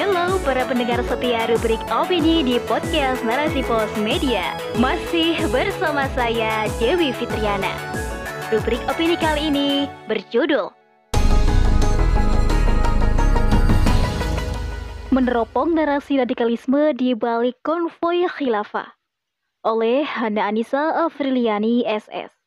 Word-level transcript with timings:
Hello 0.00 0.40
para 0.48 0.64
pendengar 0.64 1.04
setia 1.04 1.44
rubrik 1.44 1.76
opini 1.92 2.40
di 2.40 2.56
podcast 2.64 3.20
Narasi 3.20 3.60
Pos 3.60 3.92
Media. 4.00 4.56
Masih 4.80 5.36
bersama 5.52 6.08
saya 6.16 6.64
Dewi 6.80 7.12
Fitriana. 7.12 7.68
Rubrik 8.48 8.80
opini 8.88 9.20
kali 9.20 9.52
ini 9.52 9.84
berjudul 10.08 10.72
Meneropong 15.12 15.76
narasi 15.76 16.16
radikalisme 16.16 16.96
di 16.96 17.12
balik 17.12 17.60
konvoy 17.60 18.24
khilafah 18.24 18.96
oleh 19.68 20.08
Hana 20.08 20.48
Anissa 20.48 20.96
Afriliani 20.96 21.84
SS. 21.84 22.39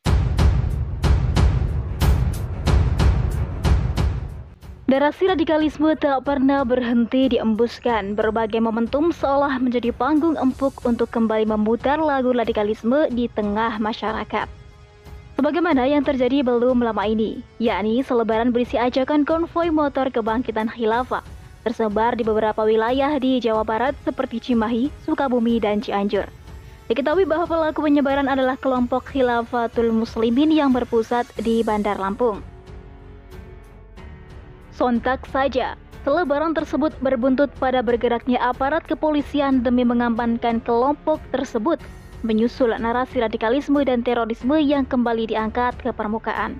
Narasi 4.94 5.26
radikalisme 5.26 5.98
tak 5.98 6.22
pernah 6.22 6.62
berhenti 6.62 7.26
diembuskan. 7.26 8.14
Berbagai 8.14 8.62
momentum 8.62 9.10
seolah 9.10 9.58
menjadi 9.58 9.90
panggung 9.90 10.38
empuk 10.38 10.86
untuk 10.86 11.10
kembali 11.10 11.50
memutar 11.50 11.98
lagu 11.98 12.30
radikalisme 12.30 13.10
di 13.10 13.26
tengah 13.26 13.82
masyarakat. 13.82 14.46
Sebagaimana 15.34 15.90
yang 15.90 16.06
terjadi 16.06 16.46
belum 16.46 16.86
lama 16.86 17.10
ini, 17.10 17.42
yakni 17.58 18.06
selebaran 18.06 18.54
berisi 18.54 18.78
ajakan 18.78 19.26
konvoi 19.26 19.74
motor 19.74 20.14
kebangkitan 20.14 20.70
khilafah 20.70 21.26
tersebar 21.66 22.14
di 22.14 22.22
beberapa 22.22 22.62
wilayah 22.62 23.18
di 23.18 23.42
Jawa 23.42 23.66
Barat 23.66 23.98
seperti 24.06 24.38
Cimahi, 24.38 24.94
Sukabumi, 25.02 25.58
dan 25.58 25.82
Cianjur. 25.82 26.30
Diketahui 26.86 27.26
bahwa 27.26 27.50
pelaku 27.50 27.82
penyebaran 27.82 28.30
adalah 28.30 28.54
kelompok 28.54 29.10
Khilafatul 29.10 29.90
Muslimin 29.90 30.54
yang 30.54 30.70
berpusat 30.70 31.26
di 31.42 31.66
Bandar 31.66 31.98
Lampung. 31.98 32.53
Sontak 34.74 35.22
saja, 35.30 35.78
selebaran 36.02 36.50
tersebut 36.50 36.90
berbuntut 36.98 37.46
pada 37.62 37.78
bergeraknya 37.78 38.42
aparat 38.42 38.82
kepolisian 38.82 39.62
demi 39.62 39.86
mengamankan 39.86 40.58
kelompok 40.66 41.22
tersebut, 41.30 41.78
menyusul 42.26 42.74
narasi 42.74 43.22
radikalisme 43.22 43.78
dan 43.86 44.02
terorisme 44.02 44.58
yang 44.58 44.82
kembali 44.82 45.30
diangkat 45.30 45.78
ke 45.78 45.94
permukaan. 45.94 46.58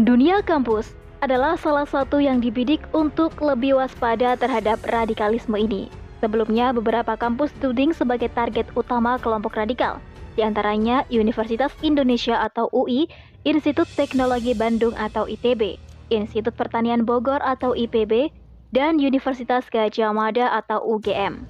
Dunia 0.00 0.40
kampus 0.40 0.96
adalah 1.20 1.60
salah 1.60 1.84
satu 1.84 2.16
yang 2.16 2.40
dibidik 2.40 2.80
untuk 2.96 3.36
lebih 3.44 3.76
waspada 3.76 4.32
terhadap 4.40 4.80
radikalisme 4.88 5.54
ini. 5.60 5.92
Sebelumnya, 6.24 6.72
beberapa 6.72 7.12
kampus 7.12 7.52
tuding 7.60 7.92
sebagai 7.92 8.32
target 8.32 8.72
utama 8.72 9.20
kelompok 9.20 9.60
radikal, 9.60 10.00
di 10.32 10.40
antaranya 10.40 11.04
Universitas 11.12 11.76
Indonesia 11.84 12.40
atau 12.40 12.72
UI, 12.72 13.04
Institut 13.42 13.90
Teknologi 13.98 14.54
Bandung 14.54 14.94
atau 14.94 15.26
ITB, 15.26 15.81
Institut 16.12 16.52
Pertanian 16.52 17.08
Bogor 17.08 17.40
atau 17.40 17.72
IPB, 17.72 18.28
dan 18.72 19.00
Universitas 19.00 19.68
Gajah 19.68 20.12
Mada 20.12 20.52
atau 20.52 20.80
UGM. 20.84 21.44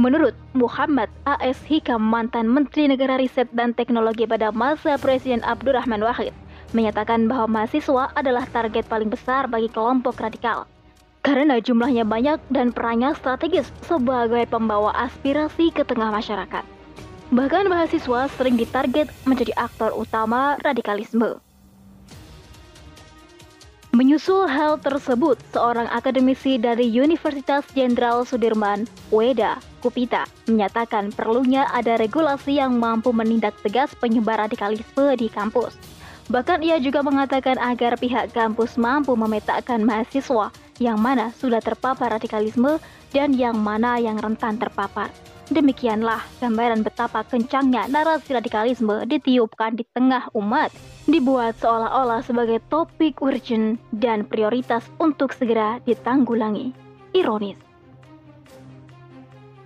Menurut 0.00 0.32
Muhammad 0.56 1.12
A.S. 1.28 1.60
Hikam, 1.68 2.00
mantan 2.00 2.48
Menteri 2.48 2.88
Negara 2.88 3.20
Riset 3.20 3.52
dan 3.52 3.76
Teknologi 3.76 4.24
pada 4.24 4.48
masa 4.48 4.96
Presiden 4.96 5.44
Abdurrahman 5.44 6.00
Wahid, 6.00 6.32
menyatakan 6.72 7.28
bahwa 7.28 7.60
mahasiswa 7.60 8.08
adalah 8.16 8.48
target 8.48 8.88
paling 8.88 9.12
besar 9.12 9.44
bagi 9.44 9.68
kelompok 9.68 10.16
radikal. 10.16 10.64
Karena 11.20 11.60
jumlahnya 11.60 12.08
banyak 12.08 12.40
dan 12.48 12.72
perannya 12.72 13.12
strategis 13.12 13.68
sebagai 13.84 14.48
pembawa 14.48 14.88
aspirasi 15.04 15.68
ke 15.68 15.84
tengah 15.84 16.08
masyarakat. 16.08 16.64
Bahkan 17.28 17.68
mahasiswa 17.68 18.32
sering 18.40 18.56
ditarget 18.56 19.12
menjadi 19.28 19.52
aktor 19.60 19.92
utama 19.92 20.56
radikalisme. 20.64 21.44
Menyusul 24.00 24.48
hal 24.48 24.80
tersebut, 24.80 25.36
seorang 25.52 25.84
akademisi 25.92 26.56
dari 26.56 26.88
Universitas 26.88 27.68
Jenderal 27.76 28.24
Sudirman, 28.24 28.88
Weda 29.12 29.60
Kupita, 29.84 30.24
menyatakan 30.48 31.12
perlunya 31.12 31.68
ada 31.68 32.00
regulasi 32.00 32.56
yang 32.56 32.80
mampu 32.80 33.12
menindak 33.12 33.52
tegas 33.60 33.92
penyebar 34.00 34.40
radikalisme 34.40 35.04
di 35.20 35.28
kampus. 35.28 35.76
Bahkan 36.32 36.64
ia 36.64 36.80
juga 36.80 37.04
mengatakan 37.04 37.60
agar 37.60 38.00
pihak 38.00 38.32
kampus 38.32 38.80
mampu 38.80 39.12
memetakan 39.12 39.84
mahasiswa 39.84 40.48
yang 40.80 40.96
mana 40.96 41.28
sudah 41.36 41.60
terpapar 41.60 42.08
radikalisme 42.08 42.80
dan 43.12 43.36
yang 43.36 43.60
mana 43.60 44.00
yang 44.00 44.16
rentan 44.16 44.56
terpapar. 44.56 45.12
Demikianlah 45.50 46.22
gambaran 46.38 46.86
betapa 46.86 47.26
kencangnya 47.26 47.90
narasi 47.90 48.38
radikalisme 48.38 49.02
ditiupkan 49.02 49.74
di 49.74 49.82
tengah 49.98 50.30
umat, 50.38 50.70
dibuat 51.10 51.58
seolah-olah 51.58 52.22
sebagai 52.22 52.62
topik 52.70 53.18
urgent 53.18 53.82
dan 53.90 54.22
prioritas 54.22 54.86
untuk 55.02 55.34
segera 55.34 55.82
ditanggulangi. 55.82 56.70
Ironis. 57.10 57.58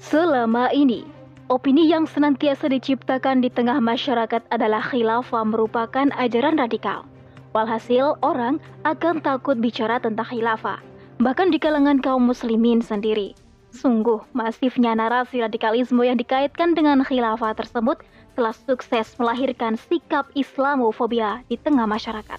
Selama 0.01 0.73
ini, 0.73 1.05
opini 1.53 1.85
yang 1.85 2.09
senantiasa 2.09 2.73
diciptakan 2.73 3.45
di 3.45 3.53
tengah 3.53 3.77
masyarakat 3.77 4.41
adalah 4.49 4.81
khilafah 4.81 5.45
merupakan 5.45 6.09
ajaran 6.17 6.57
radikal. 6.57 7.05
Walhasil, 7.53 8.17
orang 8.25 8.57
akan 8.89 9.21
takut 9.21 9.61
bicara 9.61 10.01
tentang 10.01 10.33
khilafah, 10.33 10.81
bahkan 11.21 11.53
di 11.53 11.61
kalangan 11.61 12.01
kaum 12.01 12.25
muslimin 12.25 12.81
sendiri. 12.81 13.44
Sungguh 13.75 14.23
masifnya 14.31 14.95
narasi 14.95 15.43
radikalisme 15.43 15.99
yang 16.07 16.15
dikaitkan 16.15 16.79
dengan 16.79 17.03
khilafah 17.03 17.59
tersebut 17.59 18.07
telah 18.39 18.55
sukses 18.55 19.19
melahirkan 19.19 19.75
sikap 19.75 20.31
Islamofobia 20.39 21.43
di 21.51 21.59
tengah 21.59 21.83
masyarakat. 21.83 22.39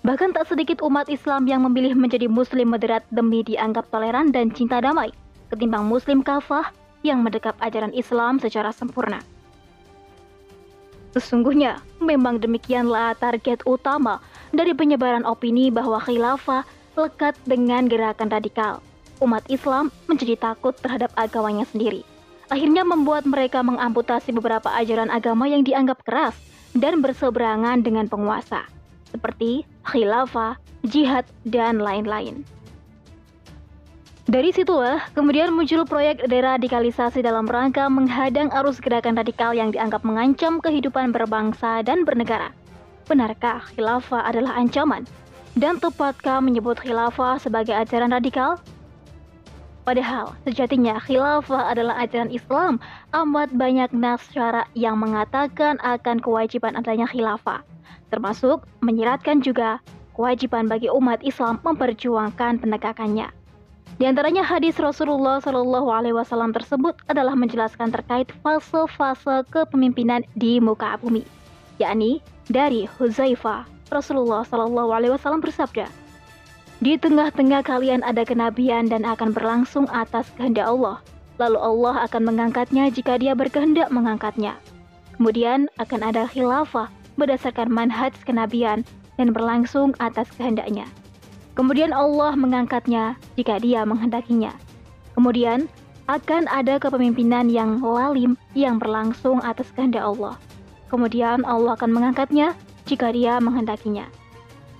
Bahkan 0.00 0.32
tak 0.32 0.48
sedikit 0.48 0.80
umat 0.80 1.12
Islam 1.12 1.44
yang 1.44 1.68
memilih 1.68 1.92
menjadi 1.92 2.24
muslim 2.24 2.72
moderat 2.72 3.04
demi 3.12 3.44
dianggap 3.44 3.84
toleran 3.92 4.32
dan 4.32 4.48
cinta 4.48 4.80
damai, 4.80 5.12
ketimbang 5.52 5.84
muslim 5.84 6.24
kafah 6.24 6.72
yang 7.04 7.20
mendekap 7.20 7.52
ajaran 7.60 7.92
Islam 7.92 8.40
secara 8.40 8.72
sempurna. 8.72 9.20
Sesungguhnya, 11.12 11.84
memang 12.00 12.40
demikianlah 12.40 13.12
target 13.20 13.60
utama 13.68 14.24
dari 14.56 14.72
penyebaran 14.72 15.28
opini 15.28 15.68
bahwa 15.68 16.00
khilafah 16.00 16.64
lekat 16.96 17.36
dengan 17.44 17.84
gerakan 17.84 18.32
radikal– 18.32 18.80
umat 19.22 19.46
Islam 19.46 19.94
menjadi 20.10 20.34
takut 20.36 20.74
terhadap 20.76 21.14
agamanya 21.14 21.64
sendiri. 21.70 22.02
Akhirnya 22.52 22.84
membuat 22.84 23.24
mereka 23.24 23.64
mengamputasi 23.64 24.34
beberapa 24.36 24.68
ajaran 24.74 25.08
agama 25.08 25.48
yang 25.48 25.64
dianggap 25.64 26.04
keras 26.04 26.36
dan 26.76 27.00
berseberangan 27.00 27.80
dengan 27.80 28.10
penguasa, 28.10 28.68
seperti 29.08 29.64
khilafah, 29.88 30.60
jihad, 30.84 31.24
dan 31.48 31.80
lain-lain. 31.80 32.44
Dari 34.32 34.48
situlah 34.54 35.02
kemudian 35.12 35.52
muncul 35.52 35.84
proyek 35.84 36.24
deradikalisasi 36.24 37.20
dalam 37.20 37.44
rangka 37.44 37.90
menghadang 37.90 38.48
arus 38.62 38.80
gerakan 38.80 39.18
radikal 39.18 39.52
yang 39.52 39.74
dianggap 39.74 40.00
mengancam 40.06 40.62
kehidupan 40.62 41.12
berbangsa 41.12 41.84
dan 41.84 42.06
bernegara. 42.06 42.54
Benarkah 43.04 43.60
khilafah 43.74 44.24
adalah 44.24 44.56
ancaman? 44.56 45.04
Dan 45.52 45.76
tepatkah 45.76 46.40
menyebut 46.40 46.80
khilafah 46.80 47.36
sebagai 47.36 47.76
ajaran 47.76 48.14
radikal? 48.16 48.56
Padahal 49.82 50.30
sejatinya 50.46 51.02
khilafah 51.02 51.74
adalah 51.74 51.98
ajaran 51.98 52.30
Islam. 52.30 52.78
Amat 53.10 53.50
banyak 53.50 53.90
nas 53.90 54.22
syara 54.30 54.62
yang 54.78 55.02
mengatakan 55.02 55.82
akan 55.82 56.22
kewajiban 56.22 56.78
adanya 56.78 57.10
khilafah, 57.10 57.66
termasuk 58.14 58.62
menyiratkan 58.78 59.42
juga 59.42 59.82
kewajiban 60.14 60.70
bagi 60.70 60.86
umat 60.86 61.18
Islam 61.26 61.58
memperjuangkan 61.66 62.62
penegakannya. 62.62 63.26
Di 63.98 64.08
antaranya 64.08 64.46
hadis 64.46 64.78
Rasulullah 64.78 65.42
Shallallahu 65.42 65.90
Alaihi 65.90 66.16
Wasallam 66.16 66.54
tersebut 66.54 66.96
adalah 67.10 67.36
menjelaskan 67.36 67.90
terkait 67.90 68.30
fase-fase 68.40 69.44
kepemimpinan 69.50 70.22
di 70.38 70.62
muka 70.62 70.96
bumi, 71.02 71.26
yakni 71.82 72.22
dari 72.48 72.88
Huzaifah 72.98 73.68
Rasulullah 73.92 74.46
Shallallahu 74.48 74.90
Alaihi 74.94 75.12
Wasallam 75.12 75.44
bersabda, 75.44 75.86
di 76.82 76.98
tengah-tengah 76.98 77.62
kalian 77.62 78.02
ada 78.02 78.26
kenabian 78.26 78.90
dan 78.90 79.06
akan 79.06 79.30
berlangsung 79.30 79.86
atas 79.94 80.26
kehendak 80.34 80.66
Allah. 80.66 80.98
Lalu 81.38 81.58
Allah 81.62 82.10
akan 82.10 82.22
mengangkatnya 82.26 82.90
jika 82.90 83.22
dia 83.22 83.38
berkehendak 83.38 83.86
mengangkatnya. 83.94 84.58
Kemudian 85.14 85.70
akan 85.78 86.00
ada 86.02 86.26
khilafah 86.26 86.90
berdasarkan 87.14 87.70
manhaj 87.70 88.10
kenabian 88.26 88.82
dan 89.14 89.30
berlangsung 89.30 89.94
atas 90.02 90.26
kehendaknya. 90.34 90.90
Kemudian 91.54 91.94
Allah 91.94 92.34
mengangkatnya 92.34 93.14
jika 93.38 93.62
dia 93.62 93.86
menghendakinya. 93.86 94.50
Kemudian 95.14 95.70
akan 96.10 96.50
ada 96.50 96.82
kepemimpinan 96.82 97.46
yang 97.46 97.78
lalim 97.78 98.34
yang 98.58 98.82
berlangsung 98.82 99.38
atas 99.46 99.70
kehendak 99.78 100.02
Allah. 100.02 100.34
Kemudian 100.90 101.46
Allah 101.46 101.78
akan 101.78 101.94
mengangkatnya 101.94 102.58
jika 102.90 103.14
dia 103.14 103.38
menghendakinya. 103.38 104.10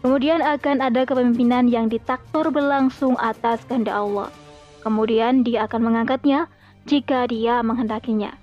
Kemudian 0.02 0.42
akan 0.42 0.82
ada 0.82 1.06
kepemimpinan 1.06 1.70
yang 1.70 1.86
ditaktor 1.86 2.50
berlangsung 2.50 3.14
atas 3.22 3.62
kehendak 3.70 3.94
Allah. 3.94 4.34
Kemudian 4.82 5.46
dia 5.46 5.70
akan 5.70 5.94
mengangkatnya 5.94 6.50
jika 6.90 7.30
dia 7.30 7.62
menghendakinya. 7.62 8.34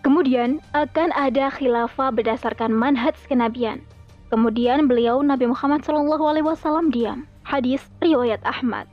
Kemudian 0.00 0.64
akan 0.72 1.12
ada 1.12 1.52
khilafah 1.52 2.08
berdasarkan 2.16 2.72
manhaj 2.72 3.12
kenabian. 3.28 3.84
Kemudian 4.32 4.88
beliau 4.88 5.20
Nabi 5.20 5.52
Muhammad 5.52 5.84
SAW 5.84 6.88
diam. 6.88 7.28
Hadis 7.44 7.84
riwayat 8.00 8.40
Ahmad. 8.42 8.88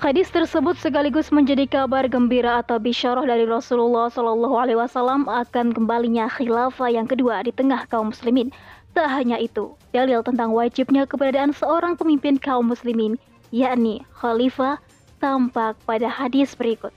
Hadis 0.00 0.32
tersebut 0.32 0.80
sekaligus 0.80 1.28
menjadi 1.28 1.68
kabar 1.68 2.08
gembira 2.08 2.64
atau 2.64 2.80
bisyarah 2.80 3.20
dari 3.20 3.44
Rasulullah 3.44 4.08
Shallallahu 4.08 4.56
Alaihi 4.56 4.80
Wasallam 4.80 5.28
akan 5.28 5.76
kembalinya 5.76 6.24
khilafah 6.24 6.88
yang 6.88 7.04
kedua 7.04 7.44
di 7.44 7.52
tengah 7.52 7.84
kaum 7.84 8.08
muslimin. 8.08 8.48
Tak 8.96 9.12
hanya 9.12 9.36
itu, 9.36 9.76
dalil 9.92 10.24
tentang 10.24 10.56
wajibnya 10.56 11.04
keberadaan 11.04 11.52
seorang 11.52 12.00
pemimpin 12.00 12.40
kaum 12.40 12.72
muslimin, 12.72 13.20
yakni 13.52 14.00
khalifah, 14.16 14.80
tampak 15.20 15.76
pada 15.84 16.08
hadis 16.08 16.56
berikut. 16.56 16.96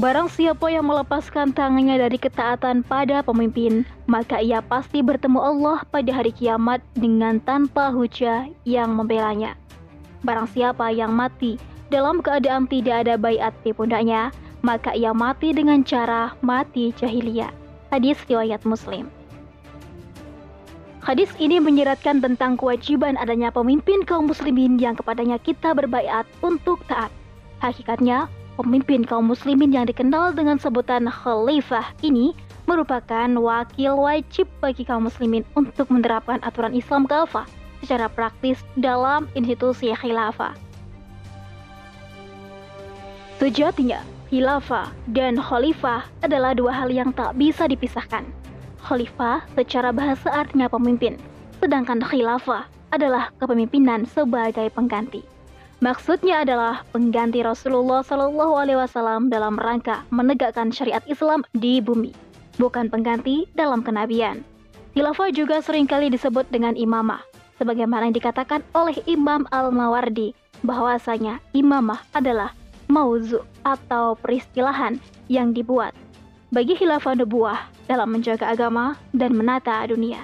Barang 0.00 0.32
siapa 0.32 0.72
yang 0.72 0.88
melepaskan 0.88 1.52
tangannya 1.52 2.00
dari 2.00 2.16
ketaatan 2.16 2.80
pada 2.88 3.20
pemimpin, 3.20 3.84
maka 4.08 4.40
ia 4.40 4.64
pasti 4.64 5.04
bertemu 5.04 5.44
Allah 5.44 5.84
pada 5.92 6.08
hari 6.08 6.32
kiamat 6.32 6.80
dengan 6.96 7.36
tanpa 7.36 7.92
hujah 7.92 8.48
yang 8.64 8.96
membelanya. 8.96 9.60
Barang 10.24 10.48
siapa 10.48 10.88
yang 10.88 11.12
mati 11.12 11.60
dalam 11.92 12.24
keadaan 12.24 12.64
tidak 12.64 13.04
ada 13.04 13.20
bayat 13.20 13.52
di 13.60 13.76
pundaknya, 13.76 14.32
maka 14.64 14.96
ia 14.96 15.12
mati 15.12 15.52
dengan 15.52 15.84
cara 15.84 16.32
mati 16.40 16.96
jahiliyah. 16.96 17.52
Hadis 17.92 18.16
riwayat 18.24 18.64
Muslim. 18.64 19.12
Hadis 21.04 21.28
ini 21.36 21.60
menyeratkan 21.60 22.24
tentang 22.24 22.56
kewajiban 22.56 23.20
adanya 23.20 23.52
pemimpin 23.52 24.00
kaum 24.08 24.32
muslimin 24.32 24.80
yang 24.80 24.96
kepadanya 24.96 25.36
kita 25.36 25.76
berbayat 25.76 26.24
untuk 26.40 26.80
taat. 26.88 27.12
Hakikatnya, 27.60 28.24
pemimpin 28.56 29.04
kaum 29.04 29.28
muslimin 29.28 29.76
yang 29.76 29.84
dikenal 29.84 30.32
dengan 30.32 30.56
sebutan 30.56 31.04
khalifah 31.04 31.92
ini 32.00 32.32
merupakan 32.64 33.28
wakil 33.36 34.00
wajib 34.00 34.48
bagi 34.64 34.88
kaum 34.88 35.04
muslimin 35.04 35.44
untuk 35.52 35.92
menerapkan 35.92 36.40
aturan 36.40 36.72
Islam 36.72 37.04
khalifah 37.04 37.44
secara 37.84 38.08
praktis 38.08 38.64
dalam 38.80 39.28
institusi 39.36 39.92
khilafah. 39.92 40.56
Sejatinya, 43.36 44.00
khilafah 44.32 44.88
dan 45.12 45.36
khalifah 45.36 46.08
adalah 46.24 46.56
dua 46.56 46.72
hal 46.72 46.88
yang 46.88 47.12
tak 47.12 47.36
bisa 47.36 47.68
dipisahkan. 47.68 48.24
Khalifah 48.80 49.44
secara 49.52 49.92
bahasa 49.92 50.32
artinya 50.32 50.72
pemimpin, 50.72 51.20
sedangkan 51.60 52.00
khilafah 52.00 52.64
adalah 52.88 53.28
kepemimpinan 53.36 54.08
sebagai 54.08 54.72
pengganti. 54.72 55.20
Maksudnya 55.84 56.46
adalah 56.46 56.80
pengganti 56.96 57.44
Rasulullah 57.44 58.00
Shallallahu 58.00 58.56
Alaihi 58.56 58.80
Wasallam 58.80 59.28
dalam 59.28 59.60
rangka 59.60 60.06
menegakkan 60.08 60.72
syariat 60.72 61.04
Islam 61.04 61.44
di 61.52 61.84
bumi, 61.84 62.16
bukan 62.56 62.88
pengganti 62.88 63.44
dalam 63.52 63.84
kenabian. 63.84 64.40
Khilafah 64.94 65.34
juga 65.34 65.58
sering 65.60 65.90
kali 65.90 66.08
disebut 66.08 66.48
dengan 66.54 66.78
imamah, 66.78 67.20
sebagaimana 67.58 68.10
yang 68.10 68.16
dikatakan 68.16 68.60
oleh 68.74 68.98
Imam 69.06 69.46
Al-Mawardi 69.50 70.34
bahwasanya 70.64 71.38
imamah 71.52 72.02
adalah 72.16 72.56
mauzu 72.88 73.42
atau 73.64 74.16
peristilahan 74.18 75.00
yang 75.28 75.56
dibuat 75.56 75.96
bagi 76.54 76.78
khilafah 76.78 77.18
nubuah 77.18 77.66
dalam 77.90 78.14
menjaga 78.14 78.46
agama 78.46 78.94
dan 79.10 79.34
menata 79.34 79.82
dunia. 79.90 80.22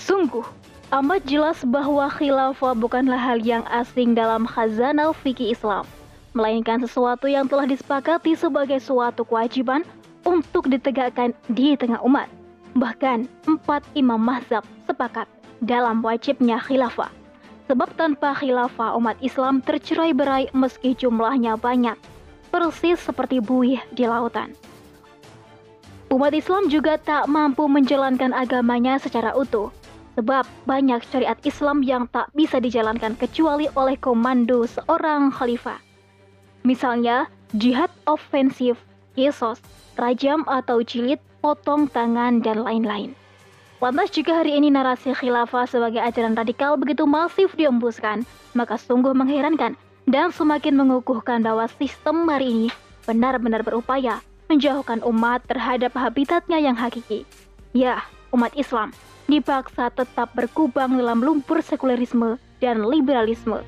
Sungguh, 0.00 0.44
amat 0.92 1.24
jelas 1.28 1.60
bahwa 1.64 2.08
khilafah 2.08 2.76
bukanlah 2.76 3.20
hal 3.20 3.40
yang 3.40 3.64
asing 3.68 4.16
dalam 4.16 4.48
khazanah 4.48 5.12
fikih 5.12 5.52
Islam, 5.52 5.84
melainkan 6.32 6.80
sesuatu 6.80 7.28
yang 7.28 7.48
telah 7.48 7.68
disepakati 7.68 8.36
sebagai 8.36 8.80
suatu 8.80 9.24
kewajiban 9.24 9.84
untuk 10.24 10.68
ditegakkan 10.72 11.36
di 11.52 11.76
tengah 11.76 12.00
umat. 12.04 12.28
Bahkan 12.74 13.26
empat 13.46 13.86
imam 13.94 14.18
mazhab 14.18 14.66
sepakat 14.86 15.30
dalam 15.62 16.02
wajibnya 16.02 16.58
khilafah. 16.58 17.10
Sebab 17.70 17.96
tanpa 17.96 18.36
khilafah 18.36 18.98
umat 19.00 19.16
Islam 19.24 19.64
tercerai 19.64 20.12
berai 20.12 20.52
meski 20.52 20.92
jumlahnya 20.92 21.56
banyak, 21.56 21.96
persis 22.52 23.00
seperti 23.00 23.40
buih 23.40 23.80
di 23.96 24.04
lautan. 24.04 24.52
Umat 26.12 26.36
Islam 26.36 26.68
juga 26.68 27.00
tak 27.00 27.26
mampu 27.26 27.64
menjalankan 27.66 28.36
agamanya 28.36 29.00
secara 29.00 29.32
utuh, 29.34 29.72
sebab 30.14 30.46
banyak 30.62 31.02
syariat 31.10 31.40
Islam 31.42 31.82
yang 31.82 32.06
tak 32.06 32.30
bisa 32.36 32.62
dijalankan 32.62 33.18
kecuali 33.18 33.66
oleh 33.74 33.98
komando 33.98 34.62
seorang 34.68 35.34
khalifah. 35.34 35.80
Misalnya, 36.62 37.26
jihad 37.56 37.90
ofensif, 38.06 38.78
kisos, 39.14 39.62
rajam 39.94 40.42
atau 40.50 40.82
jilid 40.82 41.22
potong 41.40 41.86
tangan, 41.88 42.42
dan 42.42 42.62
lain-lain. 42.62 43.14
Lantas 43.82 44.14
jika 44.16 44.40
hari 44.40 44.56
ini 44.56 44.72
narasi 44.72 45.12
khilafah 45.12 45.68
sebagai 45.68 46.00
ajaran 46.00 46.32
radikal 46.32 46.78
begitu 46.80 47.04
masif 47.04 47.52
diembuskan, 47.52 48.24
maka 48.56 48.80
sungguh 48.80 49.12
mengherankan 49.12 49.76
dan 50.08 50.32
semakin 50.32 50.76
mengukuhkan 50.78 51.44
bahwa 51.44 51.68
sistem 51.76 52.24
hari 52.24 52.48
ini 52.48 52.68
benar-benar 53.04 53.60
berupaya 53.60 54.24
menjauhkan 54.48 55.04
umat 55.04 55.44
terhadap 55.44 55.92
habitatnya 55.96 56.60
yang 56.60 56.76
hakiki. 56.76 57.28
Ya, 57.76 58.04
umat 58.32 58.56
Islam 58.56 58.96
dipaksa 59.28 59.88
tetap 59.92 60.32
berkubang 60.36 60.96
dalam 60.96 61.24
lumpur 61.24 61.60
sekulerisme 61.60 62.36
dan 62.60 62.84
liberalisme. 62.84 63.60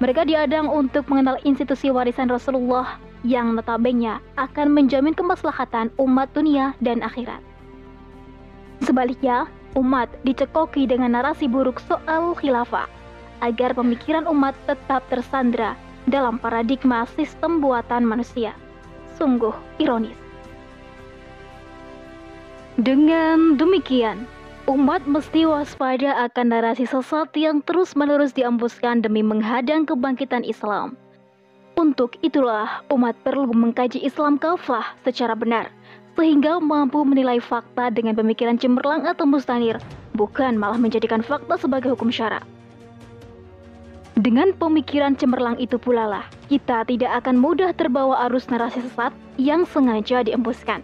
Mereka 0.00 0.28
diadang 0.28 0.68
untuk 0.68 1.08
mengenal 1.08 1.40
institusi 1.46 1.88
warisan 1.88 2.28
Rasulullah 2.28 3.00
yang 3.24 3.56
notabene 3.56 4.20
akan 4.36 4.68
menjamin 4.70 5.16
kemaslahatan 5.16 5.88
umat 5.96 6.28
dunia 6.36 6.76
dan 6.84 7.00
akhirat. 7.00 7.40
Sebaliknya, 8.84 9.48
umat 9.74 10.12
dicekoki 10.22 10.84
dengan 10.84 11.16
narasi 11.16 11.48
buruk 11.48 11.80
soal 11.88 12.36
khilafah 12.36 12.86
agar 13.40 13.72
pemikiran 13.74 14.28
umat 14.30 14.54
tetap 14.68 15.02
tersandra 15.08 15.74
dalam 16.04 16.36
paradigma 16.36 17.08
sistem 17.16 17.58
buatan 17.64 18.04
manusia. 18.04 18.52
Sungguh 19.16 19.56
ironis. 19.80 20.16
Dengan 22.74 23.54
demikian, 23.54 24.26
umat 24.66 25.06
mesti 25.06 25.46
waspada 25.46 26.26
akan 26.26 26.46
narasi 26.50 26.84
sesat 26.84 27.30
yang 27.38 27.62
terus-menerus 27.62 28.34
diambuskan 28.34 29.00
demi 29.00 29.22
menghadang 29.22 29.86
kebangkitan 29.86 30.42
Islam. 30.42 30.98
Untuk 31.84 32.16
itulah 32.24 32.80
umat 32.88 33.12
perlu 33.20 33.52
mengkaji 33.52 34.00
Islam 34.00 34.40
kafah 34.40 34.96
secara 35.04 35.36
benar, 35.36 35.68
sehingga 36.16 36.56
mampu 36.56 37.04
menilai 37.04 37.44
fakta 37.44 37.92
dengan 37.92 38.16
pemikiran 38.16 38.56
cemerlang 38.56 39.04
atau 39.04 39.28
mustanir, 39.28 39.76
bukan 40.16 40.56
malah 40.56 40.80
menjadikan 40.80 41.20
fakta 41.20 41.60
sebagai 41.60 41.92
hukum 41.92 42.08
syara. 42.08 42.40
Dengan 44.16 44.56
pemikiran 44.56 45.12
cemerlang 45.12 45.60
itu 45.60 45.76
pula 45.76 46.08
lah, 46.08 46.24
kita 46.48 46.88
tidak 46.88 47.20
akan 47.20 47.36
mudah 47.36 47.76
terbawa 47.76 48.32
arus 48.32 48.48
narasi 48.48 48.80
sesat 48.80 49.12
yang 49.36 49.68
sengaja 49.68 50.24
diembuskan. 50.24 50.80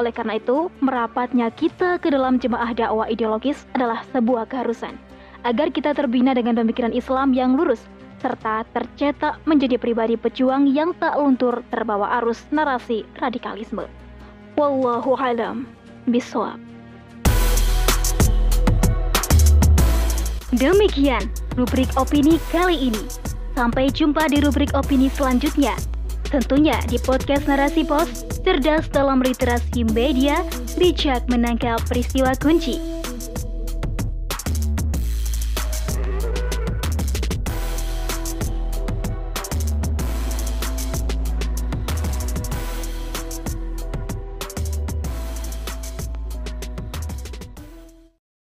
Oleh 0.00 0.16
karena 0.16 0.40
itu, 0.40 0.72
merapatnya 0.80 1.52
kita 1.52 2.00
ke 2.00 2.08
dalam 2.08 2.40
jemaah 2.40 2.72
dakwah 2.72 3.04
ideologis 3.04 3.68
adalah 3.76 4.00
sebuah 4.16 4.48
keharusan. 4.48 4.96
Agar 5.44 5.68
kita 5.68 5.92
terbina 5.92 6.32
dengan 6.32 6.56
pemikiran 6.56 6.96
Islam 6.96 7.36
yang 7.36 7.52
lurus, 7.52 7.84
serta 8.18 8.66
tercetak 8.74 9.40
menjadi 9.46 9.78
pribadi 9.78 10.14
pejuang 10.18 10.68
yang 10.70 10.94
tak 10.98 11.18
luntur 11.18 11.62
terbawa 11.70 12.18
arus 12.22 12.42
narasi 12.50 13.06
radikalisme. 13.18 13.86
Wallahu 14.58 15.14
alam 15.14 15.70
bisawab. 16.10 16.58
Demikian 20.56 21.22
rubrik 21.54 21.92
opini 21.94 22.40
kali 22.50 22.90
ini. 22.90 23.04
Sampai 23.52 23.92
jumpa 23.92 24.30
di 24.32 24.40
rubrik 24.40 24.72
opini 24.74 25.12
selanjutnya. 25.12 25.76
Tentunya 26.28 26.76
di 26.88 27.00
podcast 27.00 27.48
Narasi 27.48 27.88
Pos, 27.88 28.24
cerdas 28.44 28.88
dalam 28.92 29.24
literasi 29.24 29.84
media, 29.96 30.44
bijak 30.76 31.24
menangkap 31.32 31.80
peristiwa 31.88 32.36
kunci. 32.36 32.97